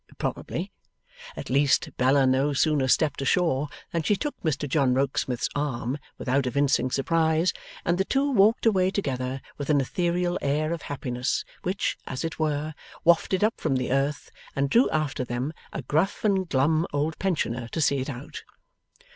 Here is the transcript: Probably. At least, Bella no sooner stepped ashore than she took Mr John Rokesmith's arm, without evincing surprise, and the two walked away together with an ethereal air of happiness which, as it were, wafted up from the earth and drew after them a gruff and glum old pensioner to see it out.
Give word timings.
Probably. 0.17 0.71
At 1.35 1.51
least, 1.51 1.91
Bella 1.95 2.25
no 2.25 2.53
sooner 2.53 2.87
stepped 2.87 3.21
ashore 3.21 3.69
than 3.91 4.01
she 4.01 4.15
took 4.15 4.33
Mr 4.41 4.67
John 4.67 4.95
Rokesmith's 4.95 5.47
arm, 5.53 5.99
without 6.17 6.47
evincing 6.47 6.89
surprise, 6.89 7.53
and 7.85 7.99
the 7.99 8.03
two 8.05 8.31
walked 8.31 8.65
away 8.65 8.89
together 8.89 9.41
with 9.59 9.69
an 9.69 9.79
ethereal 9.79 10.39
air 10.41 10.73
of 10.73 10.81
happiness 10.81 11.45
which, 11.61 11.99
as 12.07 12.23
it 12.23 12.39
were, 12.39 12.73
wafted 13.03 13.43
up 13.43 13.61
from 13.61 13.75
the 13.75 13.91
earth 13.91 14.31
and 14.55 14.71
drew 14.71 14.89
after 14.89 15.23
them 15.23 15.53
a 15.71 15.83
gruff 15.83 16.25
and 16.25 16.49
glum 16.49 16.87
old 16.91 17.19
pensioner 17.19 17.67
to 17.67 17.79
see 17.79 17.99
it 17.99 18.09
out. 18.09 18.41